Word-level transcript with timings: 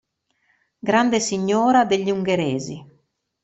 Grande 0.79 1.19
Signora 1.19 1.85
degli 1.85 2.09
Ungheresi. 2.09 2.83